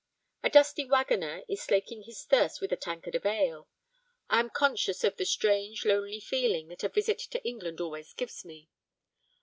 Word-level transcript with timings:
A 0.41 0.49
dusty 0.49 0.83
waggoner 0.83 1.43
is 1.47 1.61
slaking 1.61 2.01
his 2.01 2.23
thirst 2.25 2.59
with 2.59 2.71
a 2.71 2.75
tankard 2.75 3.13
of 3.13 3.23
ale. 3.23 3.67
I 4.31 4.39
am 4.39 4.49
conscious 4.49 5.03
of 5.03 5.17
the 5.17 5.25
strange 5.27 5.85
lonely 5.85 6.19
feeling 6.19 6.69
that 6.69 6.83
a 6.83 6.89
visit 6.89 7.19
to 7.19 7.47
England 7.47 7.79
always 7.79 8.11
gives 8.13 8.43
me. 8.43 8.69